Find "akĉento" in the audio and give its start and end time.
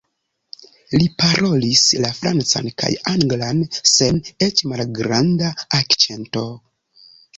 5.83-6.49